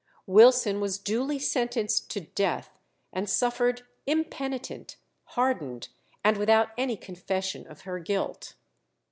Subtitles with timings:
[0.25, 2.79] Wilson was duly sentenced to death,
[3.13, 5.89] and suffered impenitent, hardened,
[6.23, 8.55] and without any confession of her guilt.